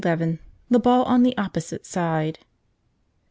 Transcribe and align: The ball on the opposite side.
The 0.71 0.79
ball 0.81 1.03
on 1.03 1.21
the 1.21 1.37
opposite 1.37 1.85
side. 1.85 2.39